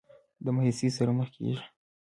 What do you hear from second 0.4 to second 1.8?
د مايوسۍ سره مخ کيږي